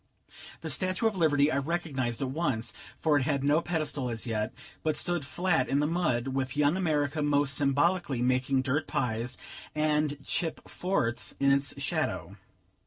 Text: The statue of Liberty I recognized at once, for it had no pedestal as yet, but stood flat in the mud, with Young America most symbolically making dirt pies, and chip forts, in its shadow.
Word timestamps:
The 0.61 0.71
statue 0.71 1.05
of 1.05 1.15
Liberty 1.15 1.51
I 1.51 1.57
recognized 1.59 2.23
at 2.23 2.29
once, 2.31 2.73
for 2.99 3.19
it 3.19 3.21
had 3.21 3.43
no 3.43 3.61
pedestal 3.61 4.09
as 4.09 4.25
yet, 4.25 4.51
but 4.81 4.95
stood 4.97 5.23
flat 5.23 5.69
in 5.69 5.79
the 5.79 5.85
mud, 5.85 6.29
with 6.29 6.57
Young 6.57 6.75
America 6.75 7.21
most 7.21 7.53
symbolically 7.53 8.23
making 8.23 8.63
dirt 8.63 8.87
pies, 8.87 9.37
and 9.75 10.17
chip 10.25 10.67
forts, 10.67 11.35
in 11.39 11.51
its 11.51 11.79
shadow. 11.79 12.35